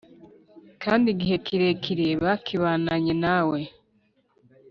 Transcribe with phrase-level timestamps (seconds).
[0.83, 3.59] kandi igihe kirekire bakibananye nawe